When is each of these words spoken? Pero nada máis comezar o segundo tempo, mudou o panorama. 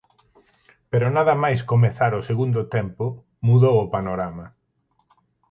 Pero 0.91 1.07
nada 1.15 1.33
máis 1.43 1.61
comezar 1.71 2.11
o 2.19 2.25
segundo 2.29 2.61
tempo, 2.75 3.05
mudou 3.47 3.75
o 3.83 3.91
panorama. 3.95 4.45